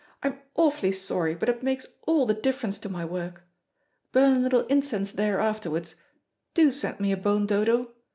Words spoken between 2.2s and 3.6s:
the difference to my work.